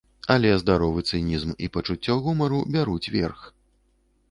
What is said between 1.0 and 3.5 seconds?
цынізм і пачуцце гумару бяруць верх.